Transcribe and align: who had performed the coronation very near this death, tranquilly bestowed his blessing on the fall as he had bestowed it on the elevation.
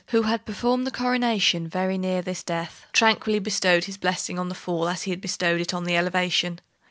who 0.07 0.23
had 0.23 0.45
performed 0.45 0.87
the 0.87 0.89
coronation 0.89 1.67
very 1.67 1.95
near 1.95 2.23
this 2.23 2.41
death, 2.43 2.87
tranquilly 2.91 3.37
bestowed 3.37 3.83
his 3.83 3.97
blessing 3.97 4.39
on 4.39 4.49
the 4.49 4.55
fall 4.55 4.89
as 4.89 5.03
he 5.03 5.11
had 5.11 5.21
bestowed 5.21 5.61
it 5.61 5.75
on 5.75 5.83
the 5.83 5.95
elevation. 5.95 6.59